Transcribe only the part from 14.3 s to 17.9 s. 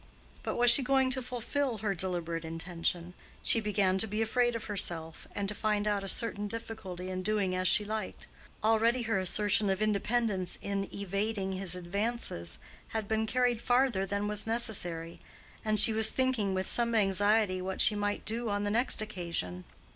necessary, and she was thinking with some anxiety what